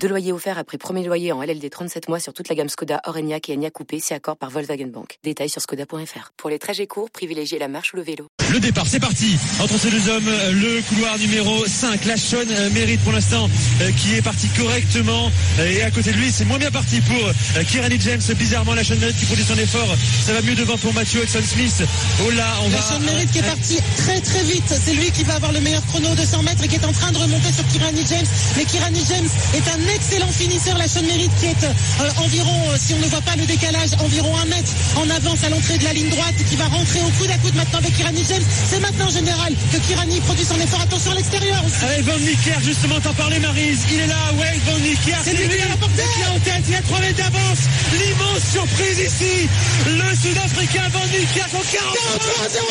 Deux 0.00 0.08
loyers 0.08 0.32
offerts 0.32 0.58
après 0.58 0.78
premier 0.78 1.04
loyer 1.04 1.32
en 1.32 1.42
LLD 1.42 1.68
37 1.70 2.08
mois 2.08 2.20
sur 2.20 2.32
toute 2.32 2.48
la 2.48 2.54
gamme 2.54 2.68
Skoda, 2.68 3.00
Orenia 3.06 3.38
et 3.48 3.52
Enya 3.54 3.70
Coupé, 3.70 3.98
si 4.00 4.14
accord 4.14 4.36
par 4.36 4.50
Volkswagen 4.50 4.86
Bank. 4.86 5.18
Détails 5.24 5.48
sur 5.48 5.60
skoda.fr. 5.60 6.32
Pour 6.36 6.50
les 6.50 6.58
trajets 6.58 6.86
courts, 6.86 7.10
privilégiez 7.10 7.58
la 7.58 7.68
marche 7.68 7.92
ou 7.92 7.96
le 7.96 8.02
vélo. 8.02 8.28
Le 8.52 8.60
départ, 8.60 8.86
c'est 8.86 9.00
parti. 9.00 9.36
Entre 9.60 9.76
ces 9.76 9.90
deux 9.90 10.08
hommes, 10.08 10.24
le 10.52 10.80
couloir 10.88 11.18
numéro 11.18 11.66
5. 11.66 12.04
La 12.04 12.16
Sean 12.16 12.46
mérite 12.72 13.00
pour 13.02 13.12
l'instant 13.12 13.48
euh, 13.80 13.90
qui 13.92 14.14
est 14.14 14.22
parti 14.22 14.46
correctement. 14.56 15.30
Et 15.58 15.82
à 15.82 15.90
côté 15.90 16.12
de 16.12 16.16
lui, 16.16 16.30
c'est 16.30 16.44
moins 16.44 16.58
bien 16.58 16.70
parti 16.70 17.00
pour 17.00 17.26
euh, 17.26 17.64
Kirani 17.64 17.98
James. 18.00 18.20
Bizarrement, 18.38 18.74
la 18.74 18.84
Sean 18.84 18.96
mérite 18.96 19.16
qui 19.16 19.26
produit 19.26 19.44
son 19.44 19.58
effort. 19.58 19.96
Ça 20.24 20.32
va 20.32 20.42
mieux 20.42 20.54
devant 20.54 20.78
pour 20.78 20.94
Mathieu 20.94 21.22
Exxon 21.22 21.42
Smith. 21.42 21.82
Oh 22.24 22.30
là, 22.30 22.46
on 22.62 22.70
la 22.70 22.76
va. 22.76 22.82
Sean 22.82 23.00
mérite 23.00 23.32
qui 23.32 23.38
est 23.38 23.42
parti 23.42 23.78
très 23.96 24.20
très 24.20 24.42
vite. 24.44 24.68
C'est 24.68 24.94
lui 24.94 25.10
qui 25.10 25.24
va 25.24 25.34
avoir 25.34 25.52
le 25.52 25.60
meilleur 25.60 25.84
chrono 25.86 26.14
de 26.14 26.24
100 26.24 26.42
mètres 26.44 26.62
et 26.62 26.68
qui 26.68 26.76
est 26.76 26.84
en 26.86 26.92
train 26.92 27.10
de 27.10 27.18
remonter 27.18 27.50
sur 27.50 27.66
Kirani 27.66 28.04
James. 28.06 28.26
Mais 28.56 28.64
Kirani 28.64 29.02
James 29.08 29.28
est 29.56 29.68
un 29.72 29.94
excellent 29.94 30.28
finisseur. 30.28 30.76
La 30.76 30.86
Sean 30.86 31.02
mérite 31.02 31.32
qui 31.40 31.46
est 31.46 31.64
euh, 31.64 32.10
environ, 32.24 32.56
euh, 32.70 32.76
si 32.78 32.92
on 32.94 32.98
ne 32.98 33.06
voit 33.06 33.22
pas 33.22 33.36
le 33.36 33.46
décalage, 33.46 33.90
environ 34.04 34.36
un 34.36 34.44
mètre 34.46 34.70
en 34.96 35.08
avance 35.08 35.42
à 35.44 35.48
l'entrée 35.48 35.78
de 35.78 35.84
la 35.84 35.92
ligne 35.92 36.10
droite 36.10 36.34
qui 36.48 36.56
va 36.56 36.66
rentrer 36.66 37.00
au 37.00 37.10
coude 37.18 37.30
à 37.30 37.38
coude 37.38 37.54
maintenant 37.54 37.78
avec 37.78 37.96
Kirani 37.96 38.24
James. 38.28 38.42
C'est 38.70 38.80
maintenant 38.80 39.08
général 39.08 39.54
que 39.72 39.78
Kirani 39.78 40.20
produit 40.20 40.44
son 40.44 40.60
effort. 40.60 40.80
Attention 40.80 41.12
à 41.12 41.14
l'extérieur 41.14 41.62
aussi. 41.64 41.84
Allez, 41.84 42.02
Van 42.02 42.18
Nicker, 42.18 42.60
justement, 42.62 43.00
t'en 43.00 43.14
parlais, 43.14 43.38
Marise. 43.38 43.80
Il 43.92 44.00
est 44.00 44.06
là, 44.06 44.20
ouais, 44.38 44.60
Van 44.66 44.78
Nicker. 44.78 45.18
C'est 45.24 45.32
lui 45.32 45.48
qui 45.48 45.62
a 45.62 45.68
la 45.68 45.76
portée. 45.76 46.02
qui 46.14 46.20
est 46.20 46.32
en 46.36 46.40
tête. 46.40 46.64
Il 46.68 46.74
a 46.74 46.82
3 46.82 47.00
mètres 47.00 47.16
d'avance. 47.16 47.62
L'immense 47.96 48.44
surprise 48.52 48.98
ici. 48.98 49.48
Le 49.86 50.08
Sud-Africain 50.16 50.88
Van 50.92 51.06
Nicker 51.06 51.48
en 51.54 51.64
43 51.64 52.48
0 52.50 52.66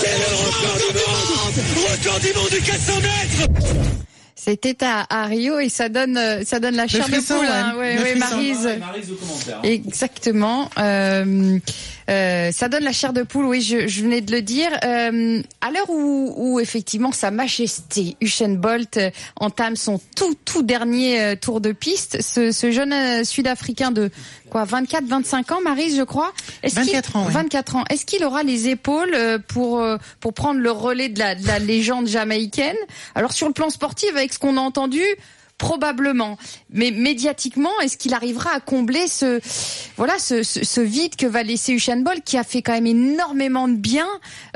C'est 0.00 0.18
le 0.20 0.30
record 0.36 0.76
du 0.76 0.90
monde. 1.00 1.56
Record 1.88 2.20
du 2.20 2.32
monde 2.34 2.50
du 2.50 2.60
400 2.60 2.92
mètres. 3.00 4.09
C'était 4.42 4.76
à, 4.84 5.04
à 5.10 5.26
Rio 5.26 5.58
et 5.58 5.68
ça 5.68 5.90
donne 5.90 6.16
euh, 6.16 6.42
ça 6.46 6.60
donne 6.60 6.74
la 6.76 6.86
chair 6.86 7.06
de 7.08 7.16
poule. 7.20 7.46
hein. 7.46 7.74
Ouais, 7.76 7.98
ouais, 7.98 8.16
frisson. 8.16 8.28
Maryse. 8.30 8.68
Exactement. 9.62 10.70
Euh, 10.78 11.58
euh, 12.10 12.50
ça 12.52 12.68
donne 12.68 12.82
la 12.84 12.92
chair 12.92 13.12
de 13.12 13.22
poule. 13.22 13.44
Oui, 13.46 13.60
je, 13.62 13.86
je 13.86 14.02
venais 14.02 14.20
de 14.20 14.32
le 14.32 14.42
dire. 14.42 14.70
Euh, 14.84 15.40
à 15.60 15.70
l'heure 15.70 15.88
où, 15.88 16.34
où 16.36 16.60
effectivement 16.60 17.12
Sa 17.12 17.30
Majesté 17.30 18.16
Usain 18.20 18.54
Bolt 18.54 18.96
euh, 18.96 19.10
entame 19.36 19.76
son 19.76 20.00
tout 20.16 20.34
tout 20.44 20.62
dernier 20.62 21.20
euh, 21.20 21.36
tour 21.36 21.60
de 21.60 21.72
piste, 21.72 22.20
ce, 22.20 22.50
ce 22.52 22.70
jeune 22.72 23.24
Sud-Africain 23.24 23.90
de 23.92 24.10
quoi 24.50 24.64
24 24.64 25.04
25 25.04 25.52
ans, 25.52 25.60
Maryse, 25.62 25.96
je 25.96 26.02
crois. 26.02 26.32
Est-ce 26.62 26.74
qu'il- 26.80 26.86
24 26.94 27.16
ans, 27.16 27.26
ouais. 27.26 27.32
24 27.32 27.76
ans. 27.76 27.84
Est-ce 27.90 28.04
qu'il 28.04 28.24
aura 28.24 28.42
les 28.42 28.68
épaules 28.68 29.16
pour 29.48 29.82
pour 30.20 30.34
prendre 30.34 30.60
le 30.60 30.70
relais 30.70 31.08
de 31.08 31.18
la, 31.18 31.34
de 31.34 31.46
la 31.46 31.58
légende 31.58 32.08
jamaïcaine? 32.08 32.76
Alors 33.14 33.32
sur 33.32 33.46
le 33.46 33.52
plan 33.52 33.70
sportif, 33.70 34.10
avec 34.10 34.32
ce 34.32 34.38
qu'on 34.38 34.56
a 34.56 34.60
entendu. 34.60 35.02
Probablement, 35.60 36.38
mais 36.72 36.90
médiatiquement, 36.90 37.68
est-ce 37.84 37.98
qu'il 37.98 38.14
arrivera 38.14 38.50
à 38.56 38.60
combler 38.60 39.06
ce 39.06 39.40
voilà 39.98 40.14
ce, 40.18 40.42
ce, 40.42 40.64
ce 40.64 40.80
vide 40.80 41.16
que 41.16 41.26
va 41.26 41.42
laisser 41.42 41.72
Usain 41.74 41.98
Bolt, 42.00 42.22
qui 42.24 42.38
a 42.38 42.44
fait 42.44 42.62
quand 42.62 42.72
même 42.72 42.86
énormément 42.86 43.68
de 43.68 43.74
bien 43.74 44.06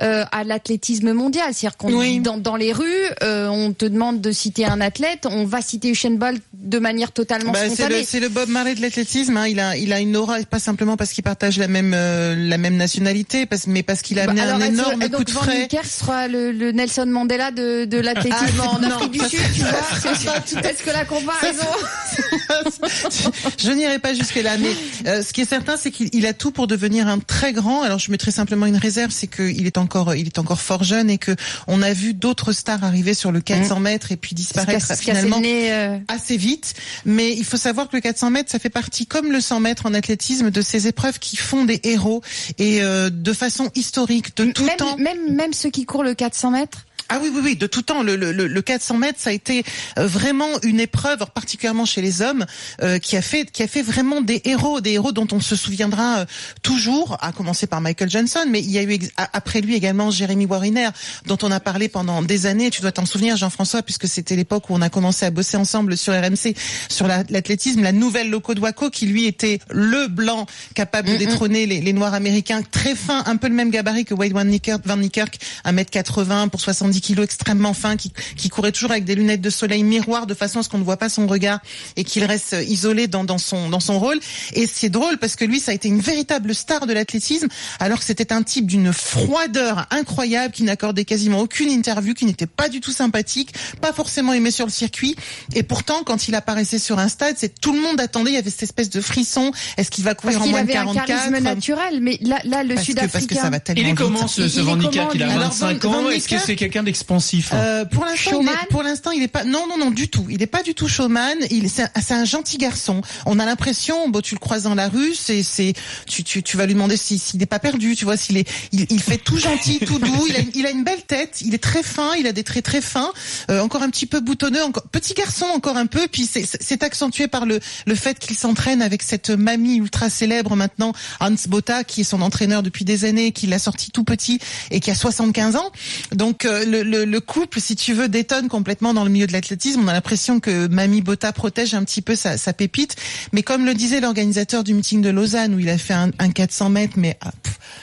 euh, 0.00 0.24
à 0.32 0.44
l'athlétisme 0.44 1.12
mondial? 1.12 1.44
C'est-à-dire 1.52 1.76
qu'on 1.76 1.92
Oui. 1.92 2.20
dans, 2.20 2.38
dans 2.38 2.56
les 2.56 2.72
rues, 2.72 2.86
euh, 3.22 3.48
on 3.48 3.72
te 3.74 3.84
demande 3.84 4.22
de 4.22 4.32
citer 4.32 4.64
un 4.64 4.80
athlète, 4.80 5.26
on 5.30 5.44
va 5.44 5.60
citer 5.60 5.90
Usain 5.90 6.12
Bolt 6.12 6.40
de 6.54 6.78
manière 6.78 7.12
totalement 7.12 7.52
Bah, 7.52 7.58
c'est 7.64 7.74
spontanée. 7.74 7.98
le, 8.00 8.04
c'est 8.06 8.20
le 8.20 8.30
Bob 8.30 8.48
Marley 8.48 8.74
de 8.74 8.80
l'athlétisme. 8.80 9.36
Hein. 9.36 9.46
Il 9.46 9.60
a, 9.60 9.76
il 9.76 9.92
a 9.92 10.00
une 10.00 10.16
aura, 10.16 10.38
pas 10.48 10.58
simplement 10.58 10.96
parce 10.96 11.12
qu'il 11.12 11.22
partage 11.22 11.58
la 11.58 11.68
même, 11.68 11.92
euh, 11.94 12.34
la 12.34 12.56
même 12.56 12.76
nationalité, 12.76 13.44
parce, 13.44 13.66
mais 13.66 13.82
parce 13.82 14.00
qu'il 14.00 14.18
a 14.18 14.22
amené 14.22 14.40
Bah, 14.40 14.46
alors, 14.54 14.62
un 14.62 14.66
énorme 14.72 15.00
donc, 15.00 15.14
coup 15.16 15.24
de 15.24 15.32
Van 15.32 15.42
frais. 15.42 15.58
Niekerk 15.58 15.84
sera 15.84 16.28
le, 16.28 16.50
le 16.50 16.72
Nelson 16.72 17.04
Mandela 17.06 17.50
de, 17.50 17.84
de 17.84 17.98
l'athlétisme 18.08 18.62
Ah, 18.62 18.68
en 18.70 18.78
non, 18.80 18.88
Afrique 18.88 19.12
du 19.12 19.18
Sud, 19.18 19.38
tu 19.54 19.60
vois? 19.60 19.70
C'est 20.14 20.54
tout- 20.56 20.66
Est-ce 20.66 20.82
que 20.82 20.93
la 20.94 21.04
comparaison 21.04 21.66
je 23.58 23.70
n'irai 23.70 23.98
pas 23.98 24.14
jusque 24.14 24.36
là, 24.36 24.56
mais 24.58 24.70
euh, 25.06 25.22
ce 25.22 25.32
qui 25.32 25.40
est 25.40 25.48
certain, 25.48 25.76
c'est 25.76 25.90
qu'il 25.90 26.08
il 26.12 26.26
a 26.26 26.32
tout 26.32 26.52
pour 26.52 26.66
devenir 26.66 27.08
un 27.08 27.18
très 27.18 27.52
grand. 27.52 27.82
Alors, 27.82 27.98
je 27.98 28.10
mettrai 28.10 28.30
simplement 28.30 28.66
une 28.66 28.76
réserve, 28.76 29.10
c'est 29.10 29.26
qu'il 29.26 29.66
est 29.66 29.78
encore, 29.78 30.14
il 30.14 30.26
est 30.26 30.38
encore 30.38 30.60
fort 30.60 30.84
jeune 30.84 31.10
et 31.10 31.18
que 31.18 31.34
on 31.66 31.82
a 31.82 31.92
vu 31.92 32.14
d'autres 32.14 32.52
stars 32.52 32.84
arriver 32.84 33.14
sur 33.14 33.32
le 33.32 33.40
400 33.40 33.80
mètres 33.80 34.12
et 34.12 34.16
puis 34.16 34.34
disparaître 34.34 34.96
finalement 34.96 35.40
nez, 35.40 35.72
euh, 35.72 35.98
assez 36.08 36.36
vite. 36.36 36.74
Mais 37.04 37.32
il 37.32 37.44
faut 37.44 37.56
savoir 37.56 37.88
que 37.88 37.96
le 37.96 38.02
400 38.02 38.30
mètres, 38.30 38.50
ça 38.50 38.58
fait 38.58 38.70
partie, 38.70 39.06
comme 39.06 39.32
le 39.32 39.40
100 39.40 39.60
mètres 39.60 39.86
en 39.86 39.94
athlétisme, 39.94 40.50
de 40.50 40.62
ces 40.62 40.86
épreuves 40.86 41.18
qui 41.18 41.36
font 41.36 41.64
des 41.64 41.80
héros 41.84 42.22
et 42.58 42.82
euh, 42.82 43.10
de 43.10 43.32
façon 43.32 43.70
historique, 43.74 44.36
de 44.36 44.52
tout 44.52 44.64
même, 44.64 44.76
temps. 44.76 44.96
même, 44.98 45.34
même 45.34 45.52
ceux 45.52 45.70
qui 45.70 45.84
courent 45.84 46.04
le 46.04 46.14
400 46.14 46.50
mètres 46.52 46.86
Ah 47.10 47.18
oui, 47.22 47.30
oui, 47.34 47.40
oui, 47.44 47.56
de 47.56 47.66
tout 47.66 47.82
temps. 47.82 48.02
Le, 48.02 48.16
le, 48.16 48.32
le 48.32 48.62
400 48.62 48.96
mètres, 48.96 49.18
ça 49.20 49.28
a 49.30 49.32
été 49.34 49.62
euh, 49.98 50.06
vraiment 50.06 50.48
une 50.62 50.80
épreuve, 50.80 51.18
particulièrement 51.34 51.84
chez 51.84 52.00
les 52.00 52.22
hommes, 52.22 52.46
euh, 52.82 52.98
qui 52.98 53.16
a 53.16 53.22
fait, 53.22 53.50
qui 53.50 53.62
a 53.62 53.68
fait 53.68 53.82
vraiment 53.82 54.22
des 54.22 54.40
héros, 54.46 54.80
des 54.80 54.92
héros 54.92 55.12
dont 55.12 55.26
on 55.30 55.40
se 55.40 55.54
souviendra 55.54 56.20
euh, 56.20 56.24
toujours. 56.62 57.18
À 57.20 57.32
commencer 57.32 57.66
par 57.66 57.80
Michael 57.82 58.08
Johnson, 58.10 58.46
mais 58.48 58.60
il 58.60 58.70
y 58.70 58.78
a 58.78 58.82
eu 58.84 58.98
après 59.34 59.60
lui 59.60 59.74
également 59.74 60.10
Jérémy 60.10 60.46
Wariner, 60.46 60.88
dont 61.26 61.36
on 61.42 61.50
a 61.50 61.60
parlé 61.60 61.88
pendant 61.88 62.22
des 62.22 62.46
années. 62.46 62.70
Tu 62.70 62.80
dois 62.80 62.92
t'en 62.92 63.04
souvenir, 63.06 63.36
Jean-François, 63.36 63.82
puisque 63.82 64.08
c'était 64.08 64.34
l'époque 64.34 64.70
où 64.70 64.74
on 64.74 64.80
a 64.80 64.88
commencé 64.88 65.26
à 65.26 65.30
bosser 65.30 65.58
ensemble 65.58 65.98
sur 65.98 66.14
RMC 66.14 66.54
sur 66.88 67.06
la- 67.06 67.22
l'athlétisme. 67.28 67.82
La 67.82 67.92
nouvelle 67.92 68.30
loco 68.30 68.54
de 68.54 68.60
Waco, 68.60 68.88
qui 68.88 69.06
lui 69.06 69.26
était 69.26 69.58
le 69.70 70.08
blanc 70.08 70.46
capable 70.74 71.10
de 71.10 71.16
détrôner 71.18 71.66
les, 71.66 71.82
les 71.82 71.92
Noirs 71.92 72.14
américains, 72.14 72.62
très 72.62 72.94
fin, 72.94 73.22
un 73.26 73.36
peu 73.36 73.48
le 73.48 73.54
même 73.54 73.70
gabarit 73.70 74.06
que 74.06 74.14
Wade 74.14 74.32
Van 74.32 74.44
Niekerk, 74.44 74.86
Van 74.86 74.96
Niekerk 74.96 75.38
1m80 75.66 76.48
pour 76.48 76.60
70 76.84 77.00
kilos, 77.00 77.24
extrêmement 77.24 77.72
fin, 77.72 77.96
qui, 77.96 78.12
qui 78.36 78.48
courait 78.50 78.72
toujours 78.72 78.90
avec 78.90 79.04
des 79.04 79.14
lunettes 79.14 79.40
de 79.40 79.48
soleil 79.50 79.82
miroir 79.82 80.26
de 80.26 80.34
façon 80.34 80.58
à 80.58 80.62
ce 80.62 80.68
qu'on 80.68 80.78
ne 80.78 80.84
voit 80.84 80.98
pas 80.98 81.08
son 81.08 81.26
regard 81.26 81.60
et 81.96 82.04
qu'il 82.04 82.24
reste 82.24 82.52
euh, 82.54 82.62
isolé 82.62 83.06
dans, 83.06 83.24
dans 83.24 83.38
son 83.38 83.70
dans 83.70 83.80
son 83.80 83.98
rôle. 83.98 84.18
Et 84.52 84.66
c'est 84.66 84.90
drôle 84.90 85.16
parce 85.18 85.34
que 85.36 85.44
lui, 85.46 85.60
ça 85.60 85.70
a 85.70 85.74
été 85.74 85.88
une 85.88 86.00
véritable 86.00 86.54
star 86.54 86.86
de 86.86 86.92
l'athlétisme, 86.92 87.48
alors 87.80 87.98
que 88.00 88.04
c'était 88.04 88.32
un 88.32 88.42
type 88.42 88.66
d'une 88.66 88.92
froideur 88.92 89.86
incroyable, 89.90 90.52
qui 90.52 90.62
n'accordait 90.62 91.04
quasiment 91.06 91.40
aucune 91.40 91.70
interview, 91.70 92.12
qui 92.14 92.26
n'était 92.26 92.46
pas 92.46 92.68
du 92.68 92.80
tout 92.80 92.92
sympathique, 92.92 93.54
pas 93.80 93.92
forcément 93.92 94.32
aimé 94.34 94.50
sur 94.50 94.66
le 94.66 94.72
circuit. 94.72 95.16
Et 95.54 95.62
pourtant, 95.62 96.02
quand 96.04 96.28
il 96.28 96.34
apparaissait 96.34 96.78
sur 96.78 96.98
un 96.98 97.08
stade, 97.08 97.36
c'est 97.38 97.58
tout 97.60 97.72
le 97.72 97.80
monde 97.80 97.98
attendait. 98.00 98.32
Il 98.32 98.34
y 98.34 98.38
avait 98.38 98.50
cette 98.50 98.64
espèce 98.64 98.90
de 98.90 99.00
frisson. 99.00 99.52
Est-ce 99.78 99.90
qu'il 99.90 100.04
va 100.04 100.14
courir 100.14 100.38
Parce 100.38 100.42
en 100.42 100.44
qu'il 100.48 100.52
moins 100.52 100.64
de 100.64 100.70
avait 100.70 100.78
un 100.78 100.84
44 100.94 101.06
charisme 101.06 101.42
naturel, 101.44 102.00
mais 102.02 102.18
là, 102.20 102.38
là 102.44 102.62
le 102.62 102.74
parce 102.74 102.86
que, 102.86 102.92
parce 102.94 103.06
que 103.12 103.18
Sud-Africain. 103.20 103.42
ça 103.42 103.50
va 103.50 103.60
tellement 103.60 103.82
Il 103.82 103.88
est 103.88 103.94
comment 103.94 104.26
ce, 104.28 104.48
ce 104.48 104.60
Van 104.60 104.76
Niekerk 104.76 104.94
comment, 104.96 105.10
Il 105.14 105.22
a 105.22 105.26
lui 105.26 105.32
Alors, 105.32 105.44
25 105.48 105.82
Van- 105.84 105.94
ans? 106.04 106.10
Est-ce 106.10 106.28
que 106.28 106.38
c'est 106.38 106.56
quelqu'un 106.74 106.84
d'expansif 106.84 107.50
Euh, 107.54 107.84
pour 107.84 108.04
l'instant, 108.04 108.30
il 108.30 108.34
Showman 108.34 108.52
est, 108.64 108.66
pour 108.70 108.82
l'instant, 108.82 109.10
il 109.12 109.22
est 109.22 109.28
pas. 109.28 109.44
Non, 109.44 109.66
non, 109.68 109.78
non, 109.78 109.90
du 109.92 110.08
tout. 110.08 110.26
Il 110.28 110.42
est 110.42 110.46
pas 110.48 110.62
du 110.64 110.74
tout 110.74 110.88
showman. 110.88 111.36
Il, 111.50 111.70
c'est 111.70 111.84
un, 111.84 111.90
c'est 112.04 112.14
un 112.14 112.24
gentil 112.24 112.58
garçon. 112.58 113.00
On 113.26 113.38
a 113.38 113.44
l'impression, 113.46 114.08
bon, 114.08 114.20
tu 114.20 114.34
le 114.34 114.40
croises 114.40 114.64
dans 114.64 114.74
la 114.74 114.88
rue, 114.88 115.14
c'est, 115.14 115.42
c'est, 115.44 115.72
tu, 116.06 116.24
tu, 116.24 116.42
tu 116.42 116.56
vas 116.56 116.66
lui 116.66 116.74
demander 116.74 116.96
si, 116.96 117.18
s'il 117.18 117.38
n'est 117.38 117.46
pas 117.46 117.60
perdu. 117.60 117.94
Tu 117.94 118.04
vois, 118.04 118.16
s'il 118.16 118.36
est, 118.36 118.48
il, 118.72 118.86
il 118.90 119.00
fait 119.00 119.18
tout 119.18 119.38
gentil, 119.38 119.78
tout 119.78 119.98
doux. 120.00 120.26
Il 120.28 120.34
a, 120.36 120.40
une- 120.40 120.50
il 120.54 120.66
a 120.66 120.70
une 120.70 120.82
belle 120.84 121.02
tête. 121.02 121.40
Il 121.42 121.54
est 121.54 121.62
très 121.62 121.82
fin. 121.84 122.14
Il 122.18 122.26
a 122.26 122.32
des 122.32 122.42
traits 122.42 122.64
très 122.64 122.80
fins. 122.80 123.12
Euh, 123.50 123.60
encore 123.60 123.82
un 123.82 123.90
petit 123.90 124.06
peu 124.06 124.18
boutonneux. 124.20 124.64
Encore 124.64 124.84
petit 124.90 125.14
garçon, 125.14 125.46
encore 125.54 125.76
un 125.76 125.86
peu. 125.86 126.08
Puis 126.10 126.28
c'est 126.28 126.82
accentué 126.82 127.28
par 127.28 127.46
le, 127.46 127.60
le 127.86 127.94
fait 127.94 128.18
qu'il 128.18 128.36
s'entraîne 128.36 128.82
avec 128.82 129.02
cette 129.04 129.30
mamie 129.30 129.76
ultra 129.76 130.10
célèbre 130.10 130.56
maintenant, 130.56 130.92
Hans 131.20 131.34
Botta, 131.48 131.84
qui 131.84 132.00
est 132.00 132.04
son 132.04 132.20
entraîneur 132.22 132.62
depuis 132.64 132.84
des 132.84 133.04
années, 133.04 133.30
qui 133.32 133.46
l'a 133.46 133.58
sorti 133.60 133.90
tout 133.92 134.04
petit 134.04 134.40
et 134.72 134.80
qui 134.80 134.90
a 134.90 134.94
75 134.94 135.56
ans. 135.56 135.70
Donc 136.12 136.44
euh, 136.44 136.63
le, 136.64 136.82
le, 136.82 137.04
le 137.04 137.20
couple, 137.20 137.60
si 137.60 137.76
tu 137.76 137.92
veux, 137.94 138.08
détonne 138.08 138.48
complètement 138.48 138.94
dans 138.94 139.04
le 139.04 139.10
milieu 139.10 139.26
de 139.26 139.32
l'athlétisme. 139.32 139.80
On 139.84 139.88
a 139.88 139.92
l'impression 139.92 140.40
que 140.40 140.66
Mamie 140.68 141.00
Botta 141.02 141.32
protège 141.32 141.74
un 141.74 141.84
petit 141.84 142.02
peu 142.02 142.16
sa, 142.16 142.36
sa 142.38 142.52
pépite. 142.52 142.96
Mais 143.32 143.42
comme 143.42 143.64
le 143.64 143.74
disait 143.74 144.00
l'organisateur 144.00 144.64
du 144.64 144.74
meeting 144.74 145.02
de 145.02 145.10
Lausanne, 145.10 145.54
où 145.54 145.58
il 145.58 145.68
a 145.68 145.78
fait 145.78 145.94
un, 145.94 146.10
un 146.18 146.30
400 146.30 146.70
mètres, 146.70 146.94
mais 146.96 147.16
ah, 147.22 147.30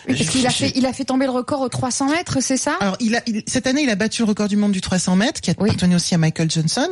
Oui, 0.07 0.15
parce 0.17 0.29
qu'il 0.29 0.45
a 0.47 0.49
fait, 0.49 0.71
il 0.75 0.85
a 0.85 0.93
fait 0.93 1.05
tomber 1.05 1.25
le 1.25 1.31
record 1.31 1.61
aux 1.61 1.69
300 1.69 2.09
mètres, 2.09 2.37
c'est 2.41 2.57
ça? 2.57 2.77
Alors, 2.79 2.97
il 2.99 3.15
a, 3.15 3.21
il- 3.27 3.43
cette 3.47 3.67
année, 3.67 3.83
il 3.83 3.89
a 3.89 3.95
battu 3.95 4.21
le 4.21 4.27
record 4.27 4.47
du 4.47 4.55
monde 4.57 4.71
du 4.71 4.81
300 4.81 5.15
mètres, 5.15 5.41
qui 5.41 5.51
appartenait 5.51 5.95
aussi 5.95 6.13
à 6.15 6.17
Michael 6.17 6.49
Johnson. 6.51 6.87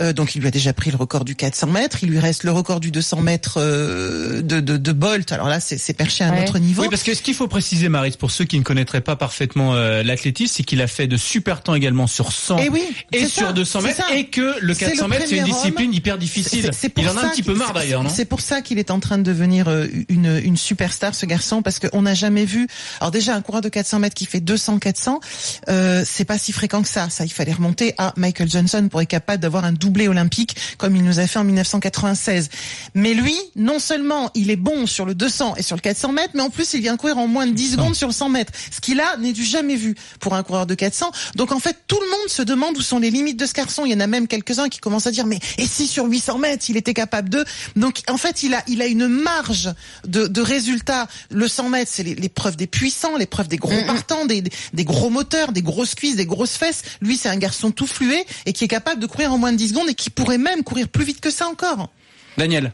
Euh, 0.00 0.12
donc, 0.12 0.34
il 0.34 0.40
lui 0.40 0.48
a 0.48 0.50
déjà 0.50 0.72
pris 0.72 0.90
le 0.90 0.96
record 0.96 1.24
du 1.24 1.34
400 1.36 1.66
mètres. 1.68 1.98
Il 2.02 2.10
lui 2.10 2.18
reste 2.18 2.44
le 2.44 2.50
record 2.52 2.80
du 2.80 2.90
200 2.90 3.20
mètres 3.22 3.54
euh, 3.58 4.42
de, 4.42 4.60
de, 4.60 4.76
de 4.76 4.92
Bolt. 4.92 5.32
Alors 5.32 5.48
là, 5.48 5.60
c'est 5.60 5.78
c'est 5.78 5.92
perché 5.94 6.24
à 6.24 6.28
un 6.28 6.32
Ouais. 6.36 6.42
autre 6.42 6.58
niveau. 6.58 6.82
Oui, 6.82 6.88
parce 6.90 7.02
que 7.02 7.14
ce 7.14 7.22
qu'il 7.22 7.34
faut 7.34 7.48
préciser, 7.48 7.88
Maris, 7.88 8.16
pour 8.18 8.30
ceux 8.30 8.44
qui 8.44 8.58
ne 8.58 8.64
connaîtraient 8.64 9.00
pas 9.00 9.16
parfaitement 9.16 9.74
euh, 9.74 10.02
l'athlétisme, 10.02 10.52
c'est 10.56 10.62
qu'il 10.64 10.82
a 10.82 10.86
fait 10.86 11.06
de 11.06 11.16
super 11.26 11.62
temps 11.62 11.74
également 11.74 12.06
sur 12.06 12.32
100 12.32 12.58
Et 12.58 12.68
oui, 12.68 12.82
et 13.12 13.20
c'est 13.20 13.28
sur 13.28 13.46
ça, 13.48 13.52
200 13.52 13.80
c'est 13.80 13.86
mètres 13.88 14.04
et 14.12 14.26
que 14.26 14.54
le 14.60 14.74
C'est 14.74 14.84
le 14.86 14.90
400 14.92 15.08
mètres 15.08 15.24
c'est 15.28 15.36
une 15.38 15.44
discipline 15.44 15.88
homme. 15.88 15.94
hyper 15.94 16.18
difficile. 16.18 16.70
Pour 16.94 17.04
Il 17.04 17.08
en 17.10 17.16
a 17.16 17.22
un 17.24 17.28
petit 17.28 17.42
peu 17.42 17.52
qu'il- 17.52 17.58
marre 17.58 17.72
d'ailleurs, 17.72 18.02
non? 18.02 18.10
C'est 18.10 18.24
pour 18.24 18.40
ça 18.40 18.62
qu'il 18.62 18.78
est 18.78 18.90
en 18.90 19.00
train 19.00 19.18
de 19.18 19.22
devenir 19.22 19.68
euh, 19.68 19.86
une, 20.08 20.40
une 20.44 20.56
superstar, 20.56 21.14
ce 21.14 21.26
garçon, 21.26 21.62
parce 21.62 21.78
qu'on 21.78 22.02
n'a 22.02 22.14
jamais 22.14 22.44
vu. 22.44 22.68
Alors 23.00 23.10
déjà, 23.10 23.34
un 23.34 23.40
coureur 23.42 23.60
de 23.60 23.68
400 23.68 23.98
mètres 23.98 24.14
qui 24.14 24.26
fait 24.26 24.40
200-400, 24.40 25.20
euh, 25.68 26.02
c'est 26.06 26.24
pas 26.24 26.38
si 26.38 26.52
fréquent 26.52 26.82
que 26.82 26.88
ça. 26.88 27.08
Ça, 27.10 27.24
il 27.24 27.30
fallait 27.32 27.52
remonter 27.52 27.94
à 27.98 28.12
Michael 28.16 28.48
Johnson 28.50 28.88
pour 28.90 29.00
être 29.02 29.08
capable 29.08 29.40
d'avoir 29.42 29.64
un 29.64 29.72
doublé 29.72 30.08
olympique 30.08 30.56
comme 30.78 30.96
il 30.96 31.04
nous 31.04 31.18
a 31.18 31.26
fait 31.26 31.38
en 31.38 31.44
1996. 31.44 32.48
Mais 32.94 33.14
lui, 33.14 33.34
non 33.56 33.78
seulement 33.78 34.30
il 34.34 34.50
est 34.50 34.56
bon 34.56 34.86
sur 34.86 35.04
le 35.06 35.14
200 35.14 35.54
et 35.56 35.62
sur 35.62 35.76
le 35.76 35.80
400 35.80 36.12
mètres, 36.12 36.32
mais 36.34 36.42
en 36.42 36.50
plus 36.50 36.72
il 36.74 36.80
vient 36.80 36.96
courir 36.96 37.18
en 37.18 37.26
moins 37.26 37.46
de 37.46 37.52
10 37.52 37.72
secondes 37.72 37.94
sur 37.94 38.08
le 38.08 38.12
100 38.14 38.28
mètres. 38.28 38.52
Ce 38.70 38.80
qui 38.80 38.94
là 38.94 39.16
n'est 39.18 39.32
du 39.32 39.44
jamais 39.44 39.76
vu 39.76 39.94
pour 40.20 40.34
un 40.34 40.42
coureur 40.42 40.66
de 40.66 40.74
400. 40.74 41.10
Donc 41.34 41.52
en 41.52 41.58
fait, 41.58 41.76
tout 41.86 41.98
le 42.00 42.10
monde 42.10 42.28
se 42.28 42.42
demande 42.42 42.76
où 42.76 42.82
sont 42.82 42.98
les 42.98 43.10
limites 43.10 43.38
de 43.38 43.46
ce 43.46 43.52
garçon. 43.52 43.84
Il 43.84 43.92
y 43.92 43.94
en 43.94 44.00
a 44.00 44.06
même 44.06 44.28
quelques-uns 44.28 44.68
qui 44.68 44.78
commencent 44.78 45.06
à 45.06 45.10
dire 45.10 45.26
mais 45.26 45.38
et 45.58 45.66
si 45.66 45.86
sur 45.86 46.04
800 46.04 46.38
mètres 46.38 46.66
il 46.68 46.76
était 46.76 46.94
capable 46.94 47.28
de? 47.28 47.44
Donc 47.74 48.02
en 48.08 48.16
fait, 48.16 48.42
il 48.42 48.54
a 48.54 48.62
il 48.68 48.82
a 48.82 48.86
une 48.86 49.08
marge 49.08 49.70
de, 50.06 50.26
de 50.26 50.40
résultats. 50.40 51.08
Le 51.30 51.48
100 51.48 51.68
mètres, 51.68 51.90
c'est 51.94 52.02
l'épreuve 52.02 52.56
des 52.56 52.66
puissants, 52.66 53.16
l'épreuve 53.16 53.48
des 53.48 53.56
gros 53.56 53.82
partants, 53.86 54.26
des, 54.26 54.42
des, 54.42 54.50
des 54.72 54.84
gros 54.84 55.10
moteurs, 55.10 55.52
des 55.52 55.62
grosses 55.62 55.94
cuisses, 55.94 56.16
des 56.16 56.26
grosses 56.26 56.56
fesses. 56.56 56.82
Lui, 57.00 57.16
c'est 57.16 57.28
un 57.28 57.36
garçon 57.36 57.70
tout 57.70 57.86
fluet 57.86 58.24
et 58.46 58.52
qui 58.52 58.64
est 58.64 58.68
capable 58.68 59.00
de 59.00 59.06
courir 59.06 59.32
en 59.32 59.38
moins 59.38 59.52
de 59.52 59.56
10 59.56 59.68
secondes 59.70 59.88
et 59.88 59.94
qui 59.94 60.10
pourrait 60.10 60.38
même 60.38 60.62
courir 60.62 60.88
plus 60.88 61.04
vite 61.04 61.20
que 61.20 61.30
ça 61.30 61.46
encore. 61.48 61.90
Daniel. 62.36 62.72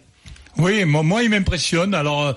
Oui, 0.59 0.85
moi, 0.85 1.03
moi, 1.03 1.23
il 1.23 1.31
m'impressionne. 1.31 1.95
Alors, 1.95 2.23
euh, 2.23 2.33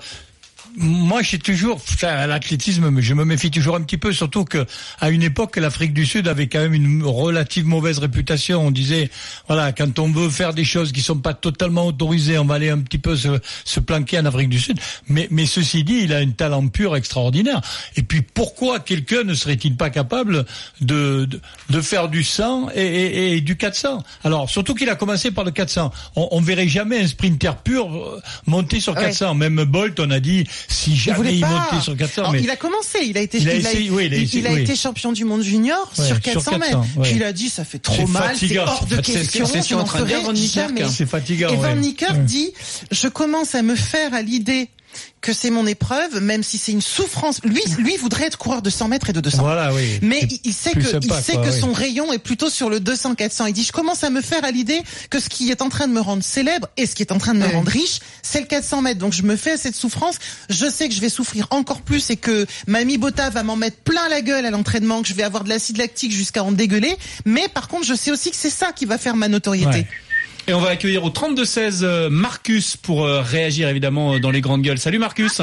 moi, 0.76 1.22
j'ai 1.22 1.38
toujours, 1.38 1.76
enfin, 1.76 2.26
l'athlétisme, 2.26 3.00
je 3.00 3.14
me 3.14 3.24
méfie 3.24 3.50
toujours 3.50 3.76
un 3.76 3.80
petit 3.82 3.96
peu, 3.96 4.12
surtout 4.12 4.44
que 4.44 4.66
à 5.00 5.10
une 5.10 5.22
époque, 5.22 5.56
l'Afrique 5.56 5.94
du 5.94 6.04
Sud 6.04 6.28
avait 6.28 6.48
quand 6.48 6.58
même 6.58 6.74
une 6.74 7.02
relative 7.02 7.66
mauvaise 7.66 7.98
réputation. 7.98 8.66
On 8.66 8.70
disait, 8.70 9.10
voilà, 9.48 9.72
quand 9.72 9.98
on 9.98 10.10
veut 10.10 10.28
faire 10.28 10.52
des 10.52 10.64
choses 10.64 10.92
qui 10.92 11.00
sont 11.00 11.18
pas 11.18 11.32
totalement 11.34 11.86
autorisées, 11.86 12.38
on 12.38 12.44
va 12.44 12.56
aller 12.56 12.68
un 12.70 12.78
petit 12.80 12.98
peu 12.98 13.16
se, 13.16 13.40
se 13.64 13.80
planquer 13.80 14.18
en 14.18 14.26
Afrique 14.26 14.48
du 14.50 14.58
Sud. 14.58 14.78
Mais, 15.08 15.28
mais 15.30 15.46
ceci 15.46 15.82
dit, 15.84 16.00
il 16.04 16.12
a 16.12 16.18
un 16.18 16.30
talent 16.30 16.66
pur 16.68 16.94
extraordinaire. 16.96 17.60
Et 17.96 18.02
puis, 18.02 18.20
pourquoi 18.22 18.80
quelqu'un 18.80 19.24
ne 19.24 19.34
serait-il 19.34 19.76
pas 19.76 19.90
capable 19.90 20.44
de, 20.80 21.24
de, 21.24 21.40
de 21.70 21.80
faire 21.80 22.08
du 22.08 22.22
100 22.22 22.70
et, 22.74 22.80
et, 22.82 23.32
et 23.36 23.40
du 23.40 23.56
400 23.56 24.02
Alors, 24.24 24.50
surtout 24.50 24.74
qu'il 24.74 24.90
a 24.90 24.96
commencé 24.96 25.30
par 25.30 25.44
le 25.44 25.52
400. 25.52 25.90
On, 26.16 26.28
on 26.32 26.40
verrait 26.40 26.68
jamais 26.68 27.00
un 27.00 27.06
sprinter 27.06 27.56
pur 27.56 27.86
euh, 27.94 28.20
monter 28.46 28.80
sur 28.80 28.96
Ouais. 28.96 29.02
400. 29.02 29.34
Même 29.34 29.64
Bolt, 29.64 30.00
on 30.00 30.10
a 30.10 30.20
dit, 30.20 30.46
si 30.68 30.96
jamais 30.96 31.34
il, 31.34 31.40
montait 31.40 31.80
sur 31.80 31.96
400. 31.96 32.20
Alors, 32.22 32.32
mais 32.32 32.42
Il 32.42 32.50
a 32.50 32.56
commencé, 32.56 32.98
il 33.04 33.16
a 33.16 33.20
été, 33.20 33.38
Il 33.38 33.48
a 33.48 33.54
il 33.54 33.60
essayé, 33.60 33.90
oui, 33.90 34.06
il 34.06 34.14
a 34.14 34.16
essayé, 34.16 34.40
il 34.40 34.46
a 34.46 34.52
oui. 34.52 34.62
été 34.62 34.76
champion 34.76 35.12
du 35.12 35.24
monde 35.24 35.42
junior 35.42 35.90
Ouais, 35.98 36.04
sur 36.04 36.16
sur 36.16 36.20
400 36.20 36.58
mètres. 36.58 36.70
400, 36.72 36.86
ouais. 36.96 37.02
Puis 37.02 37.12
il 37.16 37.22
a 37.22 37.32
dit 37.32 37.48
ça 37.48 37.64
fait 37.64 37.78
trop 37.78 38.06
mal, 38.06 38.36
c'est 38.36 38.58
hors 38.58 38.86
de 38.86 38.96
question, 38.96 39.46
c'est 39.46 39.66
je 39.66 39.74
n'en 39.74 39.86
ferai 39.86 40.08
jamais. 40.36 40.84
fatigant. 41.06 41.48
Et 41.50 41.56
Van. 41.56 41.74
Niekerk 41.76 42.24
dit, 42.24 42.52
je 42.90 43.08
commence 43.08 43.54
à 43.54 43.62
me 43.62 43.74
faire 43.74 44.14
à 44.14 44.22
l'idée 44.22 44.68
que 45.20 45.32
c'est 45.32 45.50
mon 45.50 45.66
épreuve, 45.66 46.20
même 46.20 46.42
si 46.42 46.56
c'est 46.58 46.72
une 46.72 46.80
souffrance. 46.80 47.40
Lui, 47.42 47.62
lui 47.78 47.96
voudrait 47.96 48.26
être 48.26 48.38
coureur 48.38 48.62
de 48.62 48.70
100 48.70 48.88
mètres 48.88 49.10
et 49.10 49.12
de 49.12 49.20
200. 49.20 49.42
Voilà, 49.42 49.74
oui. 49.74 49.98
Mais 50.02 50.20
il- 50.30 50.40
il 50.44 50.52
sait 50.52 50.70
que, 50.70 50.78
il 50.78 51.12
sait 51.14 51.32
quoi, 51.32 51.42
que 51.46 51.50
oui. 51.50 51.60
son 51.60 51.72
rayon 51.72 52.12
est 52.12 52.18
plutôt 52.18 52.48
sur 52.48 52.70
le 52.70 52.78
200-400. 52.80 53.46
Il 53.48 53.52
dit, 53.52 53.64
je 53.64 53.72
commence 53.72 54.04
à 54.04 54.10
me 54.10 54.20
faire 54.20 54.44
à 54.44 54.50
l'idée 54.52 54.80
que 55.10 55.18
ce 55.18 55.28
qui 55.28 55.50
est 55.50 55.62
en 55.62 55.68
train 55.68 55.88
de 55.88 55.92
me 55.92 56.00
rendre 56.00 56.22
célèbre 56.22 56.68
et 56.76 56.86
ce 56.86 56.94
qui 56.94 57.02
est 57.02 57.10
en 57.12 57.18
train 57.18 57.34
de 57.34 57.40
me 57.40 57.46
rendre 57.46 57.70
riche, 57.70 57.98
c'est 58.22 58.40
le 58.40 58.46
400 58.46 58.82
mètres. 58.82 59.00
Donc 59.00 59.12
je 59.12 59.22
me 59.22 59.36
fais 59.36 59.56
cette 59.56 59.74
souffrance. 59.74 60.16
Je 60.48 60.70
sais 60.70 60.88
que 60.88 60.94
je 60.94 61.00
vais 61.00 61.08
souffrir 61.08 61.46
encore 61.50 61.82
plus 61.82 62.10
et 62.10 62.16
que 62.16 62.46
Mamie 62.68 62.98
Botta 62.98 63.30
va 63.30 63.42
m'en 63.42 63.56
mettre 63.56 63.78
plein 63.78 64.08
la 64.08 64.20
gueule 64.20 64.46
à 64.46 64.50
l'entraînement, 64.50 65.02
que 65.02 65.08
je 65.08 65.14
vais 65.14 65.22
avoir 65.24 65.42
de 65.44 65.48
l'acide 65.48 65.76
lactique 65.78 66.12
jusqu'à 66.12 66.44
en 66.44 66.52
dégueuler. 66.52 66.96
Mais 67.24 67.48
par 67.48 67.66
contre, 67.68 67.84
je 67.86 67.94
sais 67.94 68.10
aussi 68.12 68.30
que 68.30 68.36
c'est 68.36 68.50
ça 68.50 68.72
qui 68.72 68.84
va 68.84 68.96
faire 68.98 69.16
ma 69.16 69.28
notoriété. 69.28 69.70
Ouais. 69.70 69.86
Et 70.48 70.54
on 70.54 70.60
va 70.60 70.70
accueillir 70.70 71.02
au 71.02 71.10
32-16 71.10 71.82
euh, 71.82 72.08
Marcus 72.08 72.76
pour 72.76 73.04
euh, 73.04 73.20
réagir 73.20 73.68
évidemment 73.68 74.14
euh, 74.14 74.18
dans 74.20 74.30
les 74.30 74.40
grandes 74.40 74.62
gueules. 74.62 74.78
Salut 74.78 74.98
Marcus. 74.98 75.40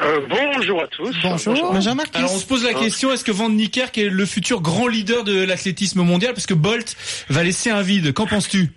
Euh, 0.00 0.20
bonjour 0.28 0.82
à 0.82 0.88
tous. 0.88 1.14
Bonjour. 1.22 1.72
Bonjour 1.72 1.94
Marcus. 1.94 2.16
Alors 2.16 2.34
on 2.34 2.38
se 2.38 2.46
pose 2.46 2.64
la 2.64 2.74
question, 2.74 3.12
est-ce 3.12 3.24
que 3.24 3.30
Van 3.30 3.48
Niekerk 3.48 3.96
est 3.98 4.08
le 4.08 4.26
futur 4.26 4.60
grand 4.60 4.88
leader 4.88 5.22
de 5.22 5.44
l'athlétisme 5.44 6.02
mondial? 6.02 6.34
Parce 6.34 6.46
que 6.46 6.54
Bolt 6.54 6.96
va 7.28 7.44
laisser 7.44 7.70
un 7.70 7.82
vide. 7.82 8.12
Qu'en 8.12 8.26
penses-tu? 8.26 8.72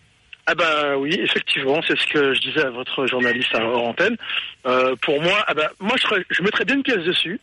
Ah 0.46 0.54
bah 0.54 0.98
oui, 0.98 1.18
effectivement, 1.20 1.82
c'est 1.88 1.98
ce 1.98 2.06
que 2.14 2.34
je 2.36 2.42
disais 2.42 2.64
à 2.64 2.70
votre 2.70 3.08
journaliste 3.08 3.56
à 3.56 3.64
hors 3.66 3.88
antenne. 3.88 4.16
Euh, 4.68 4.96
pour 5.02 5.20
moi, 5.20 5.44
ah 5.48 5.56
bah, 5.56 5.72
moi 5.80 5.96
je, 5.98 6.22
je 6.30 6.44
mettrais 6.44 6.66
bien 6.66 6.76
une 6.76 6.84
pièce 6.84 7.04
dessus. 7.04 7.40